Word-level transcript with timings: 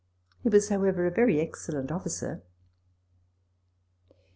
He 0.41 0.49
was, 0.49 0.69
however, 0.69 1.05
a 1.05 1.11
very 1.11 1.39
excellent 1.39 1.91
officer. 1.91 2.41